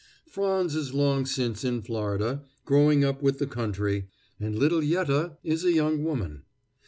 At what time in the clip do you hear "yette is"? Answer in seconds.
4.81-5.63